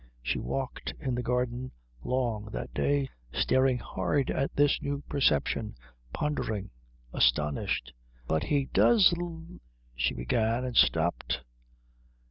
She 0.23 0.39
walked 0.39 0.95
in 0.99 1.13
the 1.13 1.21
garden 1.21 1.69
long 2.03 2.45
that 2.53 2.73
day, 2.73 3.07
staring 3.31 3.77
hard 3.77 4.31
at 4.31 4.51
this 4.55 4.81
new 4.81 5.01
perception, 5.07 5.75
pondering, 6.11 6.71
astonished. 7.13 7.93
"But 8.27 8.45
he 8.45 8.65
does 8.73 9.13
l" 9.15 9.45
she 9.95 10.15
began; 10.15 10.65
and 10.65 10.75
stopped. 10.75 11.41